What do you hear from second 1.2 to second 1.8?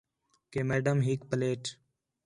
پلیٹ